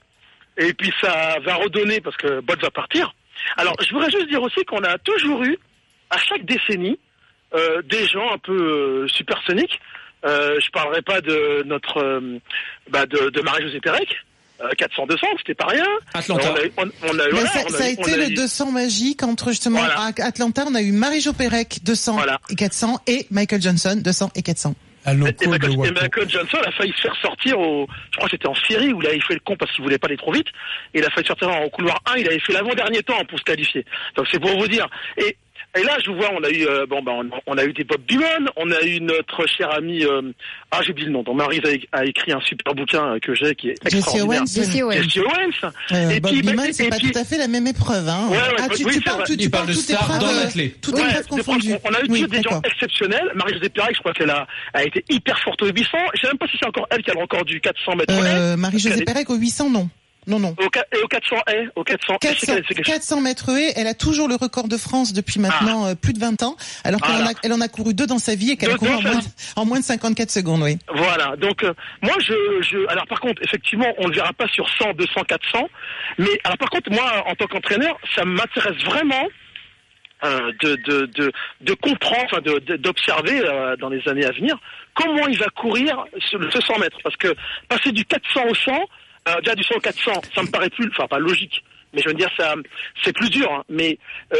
Et 0.59 0.73
puis 0.75 0.93
ça 1.01 1.39
va 1.45 1.57
redonner 1.57 2.01
parce 2.01 2.17
que 2.17 2.39
Bolt 2.41 2.63
va 2.63 2.71
partir. 2.71 3.13
Alors 3.57 3.75
je 3.85 3.93
voudrais 3.93 4.11
juste 4.13 4.29
dire 4.29 4.43
aussi 4.43 4.65
qu'on 4.65 4.85
a 4.85 4.97
toujours 4.99 5.43
eu, 5.43 5.59
à 6.11 6.19
chaque 6.19 6.45
décennie, 6.45 6.99
euh, 7.55 7.83
des 7.83 8.07
gens 8.09 8.33
un 8.33 8.39
peu 8.39 8.53
euh, 9.05 9.09
supersoniques. 9.09 9.81
Euh, 10.25 10.57
je 10.65 10.71
parlerai 10.71 11.03
pas 11.03 11.21
de 11.21 11.63
notre, 11.67 11.99
euh, 11.99 12.39
bah, 12.91 13.07
de, 13.07 13.31
de 13.31 13.41
Marie-Josée 13.43 13.81
Pérec. 13.81 14.09
Euh, 14.63 14.69
400-200, 14.79 15.19
c'était 15.39 15.55
pas 15.55 15.67
rien. 15.67 15.85
Atlanta. 16.15 16.53
On 16.53 16.57
a, 16.57 16.65
eu- 16.65 16.73
on, 16.77 16.83
on 17.09 17.19
a 17.19 17.29
voilà, 17.31 17.49
ça, 17.49 17.61
on 17.69 17.75
a 17.75 17.77
ça 17.79 17.89
été 17.89 18.13
a 18.13 18.17
le 18.17 18.31
eu- 18.31 18.35
200 18.35 18.71
magique 18.71 19.23
entre 19.25 19.49
justement 19.49 19.81
Voilà. 19.81 19.97
à 19.99 20.25
Atlanta, 20.25 20.65
on 20.69 20.75
a 20.77 20.83
eu 20.83 20.93
Marie-Jo 20.93 21.33
Pérec 21.33 21.81
200 21.83 22.13
Voilà. 22.13 22.39
et 22.49 22.55
400 22.55 23.01
et 23.09 23.27
Michael 23.33 23.61
Johnson 23.61 24.01
200 24.01 24.31
et 24.37 24.43
400. 24.43 24.75
Un 25.05 25.15
Et 25.15 25.33
de 25.33 25.49
Michael, 25.49 25.73
et. 25.73 25.91
Michael 25.91 26.31
Johnson 26.31 26.59
a 26.65 26.71
failli 26.71 26.93
se 26.93 27.01
faire 27.03 27.17
sortir 27.21 27.59
au, 27.59 27.89
je 28.13 28.17
crois 28.19 28.29
que 28.29 28.37
c'était 28.37 28.47
en 28.47 28.55
Syrie 28.55 28.93
où 28.93 29.03
il 29.03 29.09
avait 29.09 29.19
fait 29.19 29.35
le 29.35 29.41
con 29.41 29.57
parce 29.57 29.73
qu'il 29.73 29.83
voulait 29.83 29.99
pas 29.99 30.07
aller 30.07 30.17
trop 30.17 30.31
vite. 30.31 30.47
Et 30.95 31.01
il 31.01 31.05
a 31.05 31.11
failli 31.11 31.27
sortir 31.27 31.49
en 31.49 31.69
couloir 31.71 32.01
1, 32.07 32.19
il 32.19 32.29
avait 32.29 32.39
fait 32.39 32.53
l'avant-dernier 32.53 33.03
temps 33.03 33.25
pour 33.25 33.37
se 33.41 33.43
qualifier. 33.43 33.85
Donc 34.15 34.29
c'est 34.31 34.39
pour 34.39 34.57
vous 34.57 34.69
dire. 34.69 34.87
Et, 35.17 35.37
et 35.79 35.83
là, 35.85 35.97
je 36.05 36.11
vous 36.11 36.17
vois, 36.17 36.31
on 36.39 36.43
a 36.45 36.51
eu, 36.51 36.67
euh, 36.67 36.85
bon, 36.87 37.03
ben, 37.03 37.13
on, 37.13 37.53
on 37.55 37.57
a 37.59 37.65
eu 37.65 37.73
des 37.73 37.85
Bob 37.85 38.01
Dylan, 38.09 38.47
on 38.57 38.71
a 38.71 38.83
eu 38.83 39.01
notre 39.01 39.47
cher 39.49 39.73
ami, 39.73 40.05
euh, 40.05 40.21
ah, 40.71 40.81
j'ai 40.83 40.91
oublié 40.91 41.07
le 41.07 41.13
nom, 41.15 41.23
dont 41.23 41.35
Marie 41.35 41.61
a, 41.93 41.99
a 41.99 42.05
écrit 42.05 42.33
un 42.33 42.41
super 42.41 42.75
bouquin 42.75 43.15
euh, 43.15 43.19
que 43.19 43.35
j'ai 43.35 43.55
qui 43.55 43.69
est 43.71 43.77
Jesse 43.85 43.95
extraordinaire. 44.01 44.41
Owens. 44.43 44.47
Jesse 44.55 44.83
Owens. 44.83 45.03
Jesse 45.03 45.17
Owens. 45.19 45.73
Euh, 45.93 46.11
Et 46.11 46.21
Bob 46.21 46.33
puis, 46.33 46.43
Beamon, 46.43 46.65
et 46.65 46.73
c'est 46.73 46.89
pas 46.89 46.97
puis- 46.97 47.11
tout 47.11 47.19
à 47.19 47.25
fait 47.25 47.39
la 47.39 47.49
même 47.49 47.67
épreuve. 47.67 48.09
Hein. 48.09 48.29
Ouais, 48.31 48.37
ouais, 48.37 48.43
ah, 48.59 48.69
tu, 48.75 48.85
oui, 48.85 48.93
tu 48.93 48.99
c'est 48.99 49.05
parles, 49.05 49.25
tu, 49.27 49.37
tu 49.37 49.49
de 49.49 49.57
toutes 49.57 49.73
stars 49.75 50.03
épreuves, 50.05 50.21
dans 50.21 50.29
euh, 50.29 50.43
l'athlé. 50.45 50.77
Toutes 50.83 50.95
Ouais, 50.95 51.03
confondues. 51.29 51.75
on 51.85 51.95
a 51.95 52.01
eu 52.01 52.07
Oui, 52.09 52.23
toujours 52.23 52.29
des 52.29 52.43
gens 52.43 52.61
exceptionnels. 52.65 53.33
Marie-Josée 53.35 53.69
Pérec, 53.71 53.95
je 53.95 54.01
crois 54.01 54.13
qu'elle 54.13 54.31
a, 54.31 54.47
a 54.75 54.85
été 54.85 55.05
hyper 55.09 55.39
forte 55.41 55.63
au 55.63 55.67
800. 55.67 55.89
Je 56.15 56.21
sais 56.21 56.27
même 56.29 56.39
pas 56.39 56.47
si 56.49 56.57
c'est 56.61 56.67
encore 56.67 56.87
elle 56.91 57.03
qui 57.03 57.11
a 57.11 57.15
le 57.15 57.21
record 57.21 57.45
du 57.45 57.61
400 57.61 57.97
mètres. 57.97 58.13
Euh, 58.13 58.57
Elle 58.85 59.01
est- 59.01 59.05
Pérec 59.05 59.31
au 59.31 59.37
800, 59.37 59.71
non. 59.71 59.89
Non, 60.27 60.39
non. 60.39 60.55
Au, 60.59 60.63
et 60.65 61.03
au 61.03 61.09
400 61.09 61.37
haies, 61.49 61.69
au 61.75 61.83
400 61.83 62.17
je 62.23 62.29
sais 62.29 62.35
400, 62.35 62.47
qu'elle- 62.55 62.65
c'est 62.69 62.75
quelque 62.75 62.87
chose- 62.87 62.95
400 62.95 63.21
mètres 63.21 63.49
haies, 63.51 63.73
elle 63.77 63.89
a 63.89 63.95
toujours 63.95 64.29
le 64.29 64.37
record 64.37 64.69
de 64.69 64.77
France 64.77 65.13
depuis 65.13 65.41
maintenant 65.41 65.87
euh, 65.87 65.95
plus 65.97 66.13
de 66.13 66.21
20 66.21 66.43
ans, 66.45 66.57
alors 66.85 67.01
qu'elle 67.01 67.11
Voilà. 67.17 67.31
en, 67.31 67.33
a, 67.33 67.35
elle 67.43 67.53
en 67.53 67.61
a 67.61 67.67
couru 67.69 67.93
deux 67.93 68.07
dans 68.07 68.19
sa 68.19 68.37
vie 68.37 68.53
et 68.53 68.57
qu'elle 68.57 68.71
a 68.71 68.77
couru 68.77 68.95
en 68.95 69.03
moins, 69.03 69.19
vie. 69.19 69.29
en 69.57 69.65
moins 69.65 69.81
de 69.81 69.85
54 69.85 70.31
secondes, 70.31 70.63
oui. 70.63 70.79
Voilà. 70.95 71.35
Donc 71.37 71.65
euh, 71.65 71.73
moi 72.03 72.15
je, 72.21 72.35
je 72.63 72.89
alors 72.89 73.07
par 73.09 73.19
contre 73.21 73.43
effectivement 73.43 73.93
on 73.99 74.05
ne 74.05 74.09
le 74.11 74.15
verra 74.15 74.33
pas 74.33 74.47
sur 74.49 74.69
100, 74.79 74.93
200, 74.95 75.25
400, 75.25 75.69
mais 76.19 76.29
alors 76.45 76.59
par 76.59 76.71
contre 76.71 76.91
moi 76.93 77.25
en 77.27 77.35
tant 77.35 77.47
qu'entraîneur 77.49 77.99
ça 78.15 78.25
m'intéresse 78.25 78.81
vraiment 78.85 79.27
euh, 80.25 80.53
de, 80.63 80.77
de, 80.87 81.07
de, 81.07 81.33
de 81.63 81.75
comprendre, 81.75 82.27
enfin 82.27 82.41
de- 82.41 82.61
de- 82.61 82.77
d'observer 82.77 83.41
euh, 83.45 83.75
dans 83.77 83.89
les 83.89 84.07
années 84.09 84.25
à 84.25 84.31
venir 84.31 84.57
comment 84.95 85.27
il 85.27 85.37
va 85.39 85.47
courir 85.57 86.05
sur 86.31 86.39
le 86.39 86.47
200 86.49 86.79
mètres 86.79 86.99
parce 87.03 87.17
que 87.17 87.35
passer 87.69 87.91
du 87.91 88.05
400 88.05 88.43
au 88.49 88.55
100, 88.55 88.73
euh, 89.29 89.41
déjà 89.41 89.55
du 89.55 89.63
100 89.65 89.75
au 89.77 89.81
400, 89.81 90.13
ça 90.35 90.43
me 90.43 90.49
paraît 90.49 90.71
plus, 90.71 90.89
enfin 90.91 91.07
pas 91.09 91.19
logique. 91.19 91.63
Mais 91.95 92.01
je 92.01 92.09
veux 92.09 92.15
dire, 92.15 92.31
ça, 92.39 92.55
c'est 93.05 93.13
plus 93.13 93.29
dur. 93.29 93.53
hein. 93.53 93.63
Mais 93.69 93.99
euh, 94.33 94.39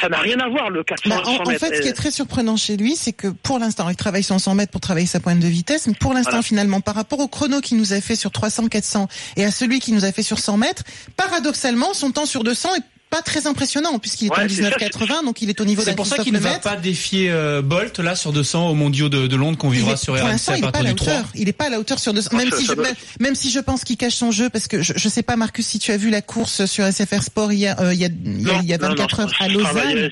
ça 0.00 0.08
n'a 0.08 0.18
rien 0.18 0.38
à 0.38 0.48
voir 0.48 0.70
le 0.70 0.84
400 0.84 1.10
Bah, 1.10 1.20
au 1.22 1.24
100 1.24 1.30
en, 1.32 1.34
en 1.42 1.48
mètres. 1.48 1.58
fait, 1.66 1.74
ce 1.74 1.80
qui 1.82 1.88
est 1.88 1.90
Euh, 1.90 1.94
très 1.94 2.12
surprenant 2.12 2.56
chez 2.56 2.76
lui, 2.76 2.94
c'est 2.94 3.12
que 3.12 3.26
pour 3.26 3.58
l'instant, 3.58 3.88
il 3.88 3.96
travaille 3.96 4.22
sur 4.22 4.38
100 4.38 4.54
mètres 4.54 4.70
pour 4.70 4.80
travailler 4.80 5.06
sa 5.08 5.18
pointe 5.18 5.40
de 5.40 5.48
vitesse, 5.48 5.88
mais 5.88 5.94
pour 5.94 6.14
l'instant, 6.14 6.30
Voilà. 6.30 6.42
finalement, 6.44 6.80
par 6.80 6.94
rapport 6.94 7.18
au 7.18 7.26
chrono 7.26 7.60
qu'il 7.60 7.76
nous 7.76 7.92
a 7.92 8.00
fait 8.00 8.14
sur 8.14 8.30
300, 8.30 8.68
400 8.68 9.08
et 9.36 9.44
à 9.44 9.50
celui 9.50 9.80
qu'il 9.80 9.94
nous 9.96 10.04
a 10.04 10.12
fait 10.12 10.22
sur 10.22 10.38
100 10.38 10.56
mètres, 10.58 10.84
paradoxalement, 11.16 11.92
son 11.92 12.12
temps 12.12 12.26
sur 12.26 12.44
200 12.44 12.76
est 12.76 12.82
pas 13.12 13.22
très 13.22 13.46
impressionnant 13.46 13.98
puisqu'il 13.98 14.26
est 14.26 14.30
Ouais, 14.30 14.44
en 14.44 14.48
c'est 14.48 14.62
ça, 14.62 14.70
19,80, 14.70 15.24
donc 15.26 15.42
il 15.42 15.50
est 15.50 15.60
au 15.60 15.64
niveau 15.66 15.82
C'est 15.82 15.90
d'un 15.90 15.96
pour 15.96 16.06
ça 16.06 16.18
qu'il 16.18 16.32
ne 16.32 16.38
va 16.38 16.58
pas 16.58 16.76
défier 16.76 17.30
euh, 17.30 17.60
Bolt 17.62 17.98
là 17.98 18.16
sur 18.16 18.32
200 18.32 18.70
au 18.70 18.74
mondiaux 18.74 19.08
de, 19.10 19.26
de 19.26 19.36
Londres 19.36 19.58
qu'on 19.58 19.68
vivra 19.68 19.92
est- 19.92 19.96
sur 19.96 20.14
RMC 20.14 20.48
à 20.48 20.56
il 20.56 20.58
est 20.58 20.60
pas 20.62 20.68
à 20.68 20.72
partir 20.72 20.82
la 20.84 20.88
du 20.90 20.94
3. 20.96 21.12
hauteur. 21.12 21.24
Il 21.34 21.48
est 21.48 21.52
pas 21.52 21.66
à 21.66 21.68
la 21.68 21.78
hauteur 21.78 21.98
sur 21.98 22.14
200. 22.14 22.36
Même 22.36 22.50
ça- 22.50 22.56
si, 22.56 22.64
ça 22.64 22.72
je, 22.72 22.76
doit 22.76 22.84
même, 22.86 22.94
même 23.20 23.34
si 23.34 23.50
je 23.50 23.58
pense 23.60 23.84
qu'il 23.84 23.96
cache 23.98 24.14
son 24.14 24.30
jeu, 24.30 24.48
parce 24.48 24.66
que 24.66 24.82
je, 24.82 24.94
je 24.96 25.08
sais 25.08 25.22
pas, 25.22 25.36
Marcus, 25.36 25.66
si 25.66 25.78
tu 25.78 25.92
as 25.92 25.96
vu 25.98 26.08
la 26.10 26.22
course 26.22 26.64
sur 26.64 26.84
SFR 26.90 27.22
Sport 27.22 27.52
hier, 27.52 27.78
euh, 27.80 27.92
il 27.92 28.00
y 28.00 28.04
a, 28.06 28.08
il 28.24 28.40
y 28.42 28.50
a, 28.50 28.54
non, 28.54 28.60
il 28.62 28.68
y 28.68 28.72
a 28.74 28.78
non, 28.78 28.88
24 28.88 29.18
non, 29.18 29.24
heures 29.24 29.32
à 29.40 29.48
Lausanne. 29.48 30.08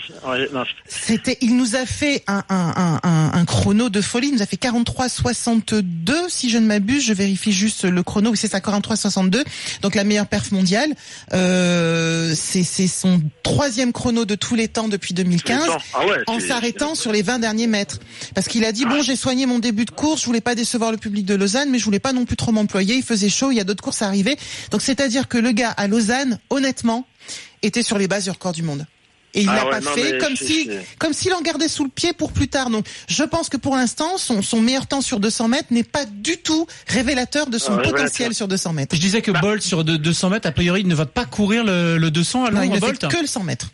C'était, 0.87 1.38
il 1.40 1.57
nous 1.57 1.76
a 1.76 1.87
fait 1.87 2.23
un, 2.26 2.45
un, 2.50 2.73
un, 2.76 3.00
un, 3.02 3.33
un 3.33 3.45
chrono 3.47 3.88
de 3.88 4.00
folie. 4.02 4.28
Il 4.28 4.35
nous 4.35 4.42
a 4.42 4.47
fait 4.47 4.61
43,62 4.61 5.83
si 6.28 6.50
je 6.50 6.59
ne 6.59 6.66
m'abuse. 6.66 7.04
Je 7.04 7.12
vérifie 7.14 7.52
juste 7.52 7.85
le 7.85 8.02
chrono. 8.02 8.30
Oui, 8.30 8.37
c'est 8.37 8.49
ça, 8.50 8.59
43,62. 8.59 9.42
Donc 9.83 9.95
la 9.95 10.04
meilleure 10.04 10.26
perf 10.26 10.52
mondiale. 10.52 10.90
Euh, 11.33 12.35
c'est, 12.37 12.62
c'est, 12.64 12.87
son 12.90 13.23
troisième 13.42 13.92
chrono 13.92 14.26
de 14.26 14.35
tous 14.35 14.54
les 14.54 14.68
temps 14.68 14.88
depuis 14.88 15.14
2015, 15.14 15.70
Ah 15.94 16.06
ouais, 16.06 16.18
en 16.26 16.38
s'arrêtant 16.38 16.94
sur 16.94 17.12
les 17.12 17.23
20 17.23 17.38
derniers 17.38 17.66
mètres. 17.66 17.99
Parce 18.35 18.47
qu'il 18.49 18.64
a 18.66 18.73
dit, 18.73 18.85
bon, 18.85 19.02
j'ai 19.02 19.16
soigné 19.16 19.47
mon 19.47 19.59
début 19.59 19.87
de 19.87 19.90
course, 19.90 20.20
je 20.20 20.26
voulais 20.26 20.42
pas 20.42 20.54
décevoir 20.54 20.92
le 20.92 20.99
public 20.99 21.25
de 21.25 21.35
Lausanne, 21.35 21.70
mais 21.70 21.78
je 21.78 21.85
voulais 21.85 21.99
pas 22.00 22.12
non 22.12 22.26
plus 22.26 22.37
trop 22.37 22.52
m'employer, 22.52 22.97
il 22.97 23.02
faisait 23.02 23.30
chaud, 23.30 23.50
il 23.50 23.56
y 23.56 23.61
a 23.61 23.64
d'autres 23.64 23.82
courses 23.82 24.02
à 24.02 24.06
arriver. 24.06 24.37
Donc 24.70 24.82
c'est-à-dire 24.82 25.28
que 25.28 25.38
le 25.38 25.52
gars 25.52 25.70
à 25.70 25.87
Lausanne, 25.87 26.38
honnêtement, 26.50 27.06
était 27.62 27.82
sur 27.82 27.97
les 27.99 28.09
bases 28.09 28.25
du 28.25 28.30
record 28.30 28.52
du 28.52 28.62
monde. 28.62 28.87
Et 29.34 29.42
il 29.42 29.49
Ah 29.49 29.54
l'a 29.56 29.64
ouais, 29.64 29.70
pas 29.70 29.80
non, 29.80 29.92
fait 29.92 30.18
comme 30.18 30.34
si, 30.34 30.68
comme 30.99 31.12
s'il 31.12 31.32
en 31.34 31.40
gardait 31.40 31.68
sous 31.68 31.84
le 31.84 31.90
pied 31.90 32.12
pour 32.12 32.32
plus 32.32 32.49
tard. 32.49 32.68
Donc, 32.68 32.84
je 33.08 33.22
pense 33.22 33.49
que 33.49 33.56
pour 33.56 33.76
l'instant, 33.76 34.18
son, 34.18 34.42
son 34.42 34.60
meilleur 34.60 34.87
temps 34.88 35.00
sur 35.00 35.20
200 35.20 35.46
mètres 35.49 35.68
n'est 35.70 35.84
pas 35.84 36.04
du 36.04 36.38
tout 36.38 36.66
révélateur 36.88 37.46
de 37.46 37.56
son 37.58 37.78
Ah, 37.78 37.82
potentiel 37.82 38.34
sur 38.34 38.49
200 38.49 38.72
mètres. 38.72 38.96
Je 38.96 39.00
disais 39.00 39.22
que 39.22 39.30
Bolt 39.30 39.62
sur 39.62 39.84
de- 39.84 39.96
200 39.96 40.30
mètres, 40.30 40.49
a 40.49 40.52
priori, 40.52 40.80
il 40.80 40.88
ne 40.88 40.94
va 40.96 41.06
pas 41.06 41.26
courir 41.26 41.62
le, 41.64 41.96
le 41.96 42.10
200 42.10 42.44
à 42.46 42.50
Non, 42.50 42.62
il 42.62 42.70
ne 42.70 42.75
fait 42.75 42.80
Bolt. 42.80 43.08
que 43.08 43.20
le 43.20 43.26
100 43.28 43.44
mètres. 43.44 43.70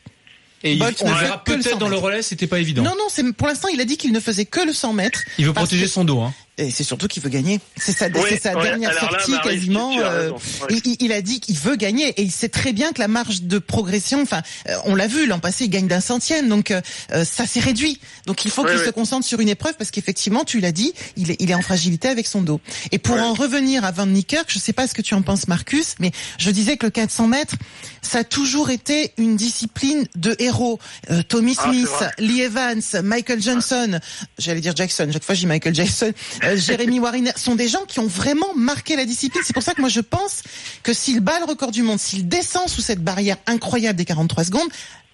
Et 0.62 0.72
il- 0.72 0.78
Bolt 0.78 0.96
on 1.02 1.06
fait 1.14 1.20
verra 1.24 1.42
que 1.44 1.52
le 1.52 1.58
peut-être 1.58 1.72
100 1.74 1.78
dans 1.78 1.88
le 1.88 1.96
relais, 1.96 2.20
c'était 2.22 2.46
pas 2.46 2.58
évident. 2.58 2.82
Non, 2.82 2.90
non, 2.98 3.06
c'est 3.08 3.32
pour 3.32 3.46
l'instant, 3.48 3.68
il 3.72 3.80
a 3.80 3.84
dit 3.86 3.96
qu'il 3.96 4.12
ne 4.12 4.20
faisait 4.20 4.44
que 4.44 4.60
le 4.60 4.74
100 4.74 4.92
mètres. 4.92 5.20
Il 5.38 5.46
veut 5.46 5.52
protéger 5.54 5.84
que- 5.84 5.90
son 5.90 6.04
dos. 6.04 6.20
Hein. 6.20 6.34
Et 6.58 6.70
c'est 6.70 6.84
surtout 6.84 7.06
qu'il 7.06 7.22
veut 7.22 7.28
gagner. 7.28 7.60
C'est 7.76 7.92
sa, 7.92 8.06
Oui, 8.06 8.38
sa 8.42 8.56
ouais, 8.56 8.62
dernière 8.62 8.88
alors 8.90 9.12
là, 9.12 9.18
sortie 9.18 9.32
Marie, 9.32 9.48
quasiment. 9.56 9.92
euh, 10.00 10.30
ouais. 10.30 10.38
il, 10.86 10.96
il- 11.00 11.12
a 11.12 11.20
dit 11.20 11.38
qu'il 11.40 11.58
veut 11.58 11.76
gagner 11.76 12.08
et 12.08 12.22
il 12.22 12.30
sait 12.32 12.48
très 12.48 12.72
bien 12.72 12.92
que 12.92 12.98
la 12.98 13.08
marge 13.08 13.42
de 13.42 13.58
progression, 13.58 14.22
enfin, 14.22 14.40
euh, 14.70 14.74
on 14.84 14.94
l'a 14.94 15.06
vu 15.06 15.26
l'an 15.26 15.38
passé, 15.38 15.64
il 15.64 15.68
gagne 15.70 15.86
d'un 15.86 16.00
centième, 16.00 16.48
donc 16.48 16.70
euh, 16.70 16.80
euh, 17.12 17.24
ça 17.26 17.46
s'est 17.46 17.60
réduit. 17.60 18.00
Donc 18.24 18.46
il 18.46 18.50
faut 18.50 18.64
Ouais, 18.64 18.74
qu'il 18.74 18.84
se 18.86 18.90
concentre 18.90 19.26
sur 19.26 19.40
une 19.40 19.50
épreuve 19.50 19.74
parce 19.76 19.90
qu'effectivement, 19.90 20.44
tu 20.44 20.60
l'as 20.60 20.72
dit, 20.72 20.94
il 21.18 21.30
est, 21.30 21.36
il 21.40 21.50
est 21.50 21.54
en 21.54 21.60
fragilité 21.60 22.08
avec 22.08 22.26
son 22.26 22.40
dos. 22.40 22.58
Et 22.90 22.98
pour 22.98 23.20
en 23.20 23.34
revenir 23.34 23.84
à 23.84 23.90
Van 23.92 24.06
Niekerk, 24.06 24.46
je 24.50 24.58
sais 24.58 24.72
pas 24.72 24.86
ce 24.88 24.94
que 24.94 25.02
tu 25.02 25.12
en 25.12 25.20
penses, 25.20 25.48
Marcus, 25.48 25.96
mais 26.00 26.10
je 26.38 26.50
disais 26.50 26.78
que 26.78 26.86
le 26.86 26.90
400 26.90 27.26
mètres, 27.28 27.54
ça 28.00 28.18
a 28.20 28.24
toujours 28.24 28.70
été 28.70 29.12
une 29.18 29.36
discipline 29.36 30.06
de 30.16 30.34
héros. 30.38 30.78
Euh, 31.10 31.22
Tommy 31.22 31.54
Ah, 31.58 31.64
Smith. 31.70 31.88
Lee 32.18 32.40
Evans, 32.40 32.80
Michael 33.02 33.42
Johnson, 33.42 34.00
j'allais 34.38 34.60
dire 34.62 34.74
Jackson, 34.74 35.08
chaque 35.12 35.22
fois 35.24 35.34
dis 35.34 35.44
Michael 35.46 35.74
Jackson, 35.74 36.12
euh, 36.46 36.56
Jeremy 36.56 37.00
Wariner, 37.00 37.32
sont 37.36 37.54
des 37.54 37.68
gens 37.68 37.84
qui 37.86 38.00
ont 38.00 38.06
vraiment 38.06 38.54
marqué 38.54 38.96
la 38.96 39.04
discipline. 39.04 39.42
C'est 39.44 39.52
pour 39.52 39.62
ça 39.62 39.74
que 39.74 39.80
moi 39.80 39.90
je 39.90 40.00
pense 40.00 40.42
que 40.82 40.92
s'il 40.92 41.20
bat 41.20 41.38
le 41.40 41.44
record 41.46 41.70
du 41.72 41.82
monde, 41.82 41.98
s'il 41.98 42.28
descend 42.28 42.68
sous 42.68 42.80
cette 42.82 43.02
barrière 43.02 43.36
incroyable 43.46 43.96
des 43.98 44.04
43 44.04 44.44
secondes, 44.44 44.68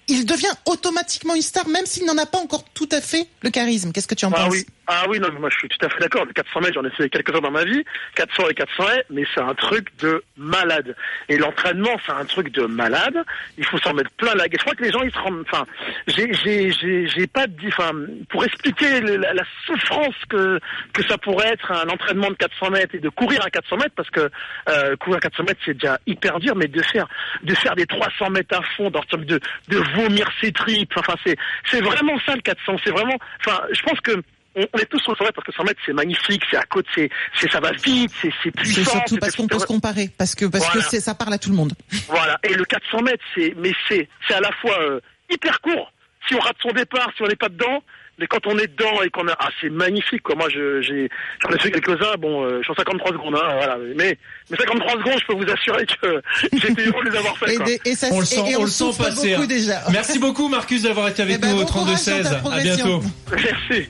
il 0.08 0.26
devient 0.26 0.50
automatiquement 0.66 1.34
une 1.34 1.42
star, 1.42 1.68
même 1.68 1.86
s'il 1.86 2.04
n'en 2.06 2.18
a 2.18 2.26
pas 2.26 2.38
encore 2.38 2.64
tout 2.74 2.88
à 2.90 3.00
fait 3.00 3.28
le 3.42 3.50
charisme. 3.50 3.92
Qu'est-ce 3.92 4.08
que 4.08 4.16
tu 4.16 4.24
en 4.24 4.32
Ah 4.34 4.44
penses? 4.44 4.52
oui, 4.52 4.66
ah 4.86 5.04
oui, 5.08 5.20
non, 5.20 5.28
moi 5.38 5.48
je 5.50 5.58
suis 5.58 5.68
tout 5.68 5.84
à 5.84 5.88
fait 5.88 6.00
d'accord. 6.00 6.24
Le 6.24 6.32
400 6.32 6.60
mètres, 6.60 6.74
j'en 6.74 6.84
ai 6.84 6.90
fait 6.90 7.08
quelques-uns 7.08 7.40
dans 7.40 7.50
ma 7.50 7.64
vie, 7.64 7.84
400 8.16 8.48
et 8.48 8.54
400 8.54 8.84
mètres, 8.88 9.06
mais 9.10 9.24
c'est 9.34 9.40
un 9.40 9.54
truc 9.54 9.88
de 9.98 10.22
malade. 10.36 10.96
Et 11.28 11.38
l'entraînement, 11.38 11.96
c'est 12.04 12.12
un 12.12 12.24
truc 12.24 12.50
de 12.52 12.66
malade. 12.66 13.16
Il 13.58 13.64
faut 13.64 13.78
s'en 13.78 13.94
mettre 13.94 14.10
plein 14.12 14.34
la 14.34 14.48
gueule. 14.48 14.58
Je 14.58 14.64
crois 14.64 14.74
que 14.74 14.82
les 14.82 14.90
gens, 14.90 15.02
ils 15.02 15.12
se 15.12 15.18
rendent, 15.18 15.44
enfin, 15.48 15.64
j'ai, 16.08 16.32
j'ai, 16.34 17.06
j'ai, 17.06 17.26
pas 17.26 17.46
dit, 17.46 17.68
enfin, 17.68 17.92
pour 18.28 18.44
expliquer 18.44 19.00
la, 19.00 19.42
souffrance 19.66 20.14
que 20.28 20.58
que 20.92 21.06
ça 21.06 21.18
pourrait 21.18 21.48
être 21.48 21.70
un 21.70 21.88
entraînement 21.88 22.28
de 22.28 22.34
400 22.34 22.70
mètres 22.70 22.94
et 22.94 22.98
de 22.98 23.08
courir 23.08 23.44
à 23.44 23.50
400 23.50 23.76
mètres, 23.76 23.94
parce 23.94 24.10
que 24.10 24.30
euh, 24.68 24.96
courir 24.96 25.18
à 25.18 25.20
400 25.20 25.44
mètres, 25.44 25.60
c'est 25.64 25.74
déjà 25.74 25.98
hyper 26.06 26.40
dur, 26.40 26.54
mais 26.56 26.68
de 26.68 26.82
faire 26.82 27.06
de 27.42 27.54
faire 27.54 27.76
des 27.76 27.86
300 27.86 28.30
mètres 28.30 28.56
à 28.56 28.62
fond, 28.76 28.90
de 28.90 29.40
de 29.68 29.76
vomir 29.96 30.28
ses 30.40 30.52
tripes, 30.52 30.92
enfin, 30.96 31.14
c'est 31.24 31.36
c'est 31.70 31.80
vraiment 31.80 32.18
ça 32.26 32.34
le 32.34 32.42
400. 32.42 32.76
C'est 32.84 32.90
vraiment, 32.90 33.16
enfin, 33.40 33.60
je 33.72 33.82
pense 33.82 34.00
que 34.00 34.22
on, 34.54 34.66
on 34.73 34.78
est 34.78 34.87
tous 34.87 34.99
sur 35.00 35.12
le 35.12 35.16
100 35.16 35.25
mètres 35.25 35.35
parce 35.35 35.47
que 35.47 35.52
100 35.52 35.64
mètres 35.64 35.80
c'est 35.87 35.92
magnifique, 35.92 36.42
c'est 36.50 36.56
à 36.56 36.62
côte, 36.64 36.87
c'est, 36.94 37.09
c'est 37.40 37.50
ça 37.50 37.61
va 37.61 37.73
vite, 37.73 38.11
c'est, 38.21 38.28
c'est 38.28 38.32
C'est 38.44 38.50
puissant. 38.52 38.90
surtout 38.90 39.14
c'est- 39.14 39.21
parce 39.21 39.37
qu'on 39.37 39.47
peut 39.49 39.59
se 39.59 39.66
comparer, 39.66 40.11
parce 40.18 40.35
que 40.35 40.44
parce 40.47 40.64
Voilà. 40.66 40.80
que 40.82 40.88
c'est 40.90 41.00
ça 41.00 41.14
parle 41.14 41.32
à 41.35 41.38
tout 41.38 41.50
le 41.50 41.56
monde. 41.56 41.73
Voilà. 42.09 42.38
Et 42.44 42.54
le 42.54 42.64
400 42.64 43.02
mètres, 43.02 43.25
c'est, 43.35 43.54
mais 43.56 43.73
c'est, 43.88 44.09
c'est 44.28 44.35
à 44.35 44.40
la 44.40 44.50
fois 44.61 44.78
euh, 44.82 45.00
hyper 45.30 45.61
court. 45.61 45.92
Si 46.28 46.35
on 46.35 46.38
rate 46.38 46.56
son 46.62 46.71
départ, 46.73 47.11
si 47.16 47.23
on 47.23 47.26
n'est 47.26 47.35
pas 47.37 47.49
dedans, 47.49 47.82
mais 48.18 48.26
quand 48.28 48.47
on 48.47 48.56
est 48.59 48.68
dedans 48.68 49.02
et 49.02 49.11
qu'on 49.11 49.26
a, 49.26 49.35
ah, 49.40 49.49
c'est 49.61 49.71
magnifique, 49.71 50.23
quoi. 50.23 50.37
Moi, 50.37 50.49
je, 50.50 50.80
j'ai, 50.82 51.09
j'en 51.42 51.49
ai 51.50 51.59
fait 51.59 51.71
quelques-uns. 51.73 52.14
Bon, 52.18 52.44
euh, 52.44 52.59
je 52.59 52.62
suis 52.64 52.71
en 52.73 52.76
53 52.76 53.11
secondes, 53.12 53.35
hein, 53.35 53.54
voilà. 53.56 53.76
Mais, 53.97 54.16
mais 54.50 54.56
53 54.56 54.92
secondes, 54.92 55.18
je 55.21 55.26
peux 55.26 55.35
vous 55.35 55.50
assurer 55.50 55.85
que 55.87 56.23
j'étais 56.52 56.87
heureux 56.87 57.04
de 57.04 57.11
les 57.11 57.16
avoir 57.18 57.37
fait, 57.38 57.54
Et, 57.54 57.56
quoi. 57.56 57.66
et 57.87 57.94
ça, 57.97 58.09
On 58.12 58.21
le 58.21 58.26
sent, 58.26 58.42
et 58.50 58.56
on 58.56 58.62
le 58.62 58.68
sent 58.71 58.85
passer. 58.97 59.30
beaucoup 59.30 59.42
hein. 59.42 59.47
déjà. 59.47 59.80
Merci 59.90 60.18
beaucoup 60.21 60.49
Marcus 60.49 60.82
d'avoir 60.82 61.09
été 61.09 61.23
avec 61.23 61.37
Eh 61.37 61.38
ben, 61.38 61.54
nous 61.54 61.62
au 61.62 61.64
bon 61.64 61.73
courage 61.73 61.87
dans 62.06 62.12
32-16. 62.12 62.23
ta 62.23 62.30
À 62.30 62.35
progression. 62.37 62.87
bientôt. 62.99 63.02
Merci. 63.32 63.88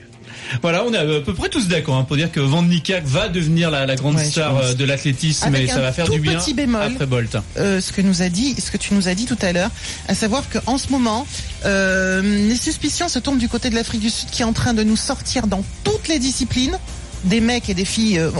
Voilà, 0.61 0.83
on 0.85 0.93
est 0.93 0.97
à 0.97 1.19
peu 1.21 1.33
près 1.33 1.49
tous 1.49 1.67
d'accord 1.67 1.95
hein, 1.97 2.03
pour 2.03 2.15
dire 2.17 2.31
que 2.31 2.39
Van 2.39 2.61
Niekerk 2.63 3.05
va 3.05 3.27
devenir 3.29 3.71
la, 3.71 3.85
la 3.85 3.95
grande 3.95 4.15
Ouais, 4.15 4.25
star 4.25 4.57
euh, 4.57 4.73
de 4.73 4.85
l'athlétisme 4.85 5.53
et 5.55 5.67
ça 5.67 5.79
va 5.81 5.91
faire 5.91 6.05
tout 6.05 6.13
du 6.13 6.19
bien 6.19 6.37
petit 6.39 6.53
bémol. 6.53 6.81
après 6.81 7.05
Bolt. 7.05 7.37
euh, 7.57 7.81
ce 7.81 7.91
que 7.91 8.01
nous 8.01 8.21
a 8.21 8.29
dit, 8.29 8.55
ce 8.61 8.69
que 8.71 8.77
tu 8.77 8.93
nous 8.93 9.07
as 9.07 9.15
dit 9.15 9.25
tout 9.25 9.37
à 9.41 9.51
l'heure, 9.53 9.71
à 10.07 10.13
savoir 10.15 10.43
qu'en 10.49 10.77
ce 10.77 10.89
moment, 10.89 11.25
euh, 11.65 12.21
les 12.21 12.55
suspicions 12.55 13.07
se 13.09 13.19
tournent 13.19 13.37
du 13.39 13.49
côté 13.49 13.69
de 13.69 13.75
l'Afrique 13.75 14.01
du 14.01 14.09
Sud 14.09 14.29
qui 14.29 14.41
est 14.41 14.45
en 14.45 14.53
train 14.53 14.73
de 14.73 14.83
nous 14.83 14.97
sortir 14.97 15.47
dans 15.47 15.63
toutes 15.83 16.07
les 16.07 16.19
disciplines 16.19 16.77
des 17.23 17.41
mecs 17.41 17.69
et 17.69 17.73
des 17.73 17.85
filles 17.85 18.19
euh, 18.19 18.31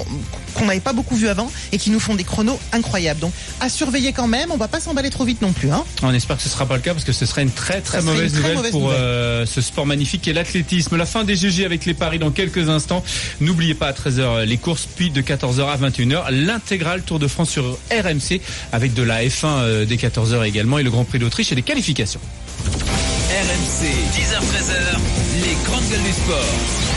qu'on 0.53 0.65
n'avait 0.65 0.79
pas 0.79 0.93
beaucoup 0.93 1.15
vu 1.15 1.27
avant 1.27 1.51
et 1.71 1.77
qui 1.77 1.89
nous 1.89 1.99
font 1.99 2.15
des 2.15 2.23
chronos 2.23 2.59
incroyables. 2.71 3.19
Donc 3.19 3.31
à 3.59 3.69
surveiller 3.69 4.13
quand 4.13 4.27
même, 4.27 4.51
on 4.51 4.57
va 4.57 4.67
pas 4.67 4.79
s'emballer 4.79 5.09
trop 5.09 5.25
vite 5.25 5.41
non 5.41 5.51
plus. 5.53 5.71
Hein. 5.71 5.83
On 6.01 6.13
espère 6.13 6.37
que 6.37 6.43
ce 6.43 6.49
sera 6.49 6.65
pas 6.65 6.75
le 6.75 6.81
cas 6.81 6.93
parce 6.93 7.05
que 7.05 7.13
ce 7.13 7.25
serait 7.25 7.43
une 7.43 7.51
très 7.51 7.81
très 7.81 8.01
mauvaise 8.01 8.33
une 8.33 8.39
très 8.39 8.39
nouvelle 8.41 8.55
mauvaise 8.57 8.71
pour 8.71 8.81
nouvelle. 8.81 8.97
euh, 8.99 9.45
ce 9.45 9.61
sport 9.61 9.85
magnifique 9.85 10.21
qu'est 10.23 10.33
l'athlétisme. 10.33 10.95
La 10.97 11.05
fin 11.05 11.23
des 11.23 11.35
GG 11.35 11.65
avec 11.65 11.85
les 11.85 11.93
paris 11.93 12.19
dans 12.19 12.31
quelques 12.31 12.69
instants. 12.69 13.03
N'oubliez 13.41 13.73
pas 13.73 13.87
à 13.87 13.93
13h 13.93 14.43
les 14.43 14.57
courses, 14.57 14.87
puis 14.95 15.09
de 15.09 15.21
14h 15.21 15.65
à 15.67 15.77
21h 15.77 16.31
l'intégral 16.31 17.01
Tour 17.03 17.19
de 17.19 17.27
France 17.27 17.49
sur 17.49 17.77
RMC 17.91 18.41
avec 18.71 18.93
de 18.93 19.03
la 19.03 19.23
F1 19.23 19.45
euh, 19.45 19.85
dès 19.85 19.95
14h 19.95 20.45
également 20.45 20.79
et 20.79 20.83
le 20.83 20.91
Grand 20.91 21.03
Prix 21.05 21.19
d'Autriche 21.19 21.51
et 21.51 21.55
les 21.55 21.61
qualifications. 21.61 22.19
RMC, 22.65 23.87
10h-13h, 24.15 24.99
les 25.43 25.55
grandes 25.65 25.89
gueules 25.89 26.03
du 26.03 26.11
sport. 26.11 26.92